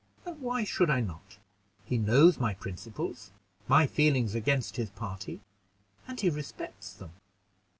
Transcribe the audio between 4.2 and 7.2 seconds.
against his party, and he respects them.